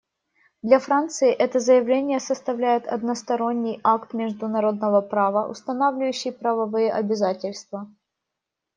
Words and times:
Для 0.63 0.79
Франции 0.79 1.29
это 1.31 1.59
заявление 1.59 2.19
составляет 2.19 2.87
односторонний 2.87 3.79
акт 3.83 4.13
международного 4.15 5.01
права, 5.01 5.47
устанавливающий 5.47 6.31
правовые 6.31 6.91
обязательства. 6.91 7.87